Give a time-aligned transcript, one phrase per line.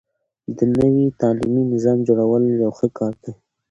[0.57, 3.33] د نوي تعليمي نظام جوړول يو ښه کار دی.